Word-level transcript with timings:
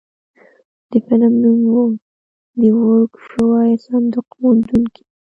د 0.91 0.93
فلم 1.05 1.33
نوم 1.43 1.61
و 1.75 1.81
د 2.59 2.61
ورک 2.81 3.13
شوي 3.29 3.71
صندوق 3.87 4.27
موندونکي. 4.41 5.03